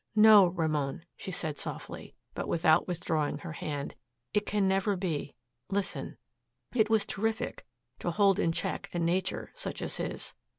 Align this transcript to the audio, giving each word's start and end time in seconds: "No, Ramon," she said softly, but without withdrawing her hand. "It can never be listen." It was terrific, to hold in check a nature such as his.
"No, 0.15 0.47
Ramon," 0.47 1.05
she 1.15 1.29
said 1.29 1.59
softly, 1.59 2.15
but 2.33 2.47
without 2.47 2.87
withdrawing 2.87 3.37
her 3.37 3.51
hand. 3.51 3.93
"It 4.33 4.47
can 4.47 4.67
never 4.67 4.95
be 4.95 5.35
listen." 5.69 6.17
It 6.73 6.89
was 6.89 7.05
terrific, 7.05 7.67
to 7.99 8.09
hold 8.09 8.39
in 8.39 8.51
check 8.51 8.89
a 8.93 8.97
nature 8.97 9.51
such 9.53 9.79
as 9.79 9.97
his. 9.97 10.33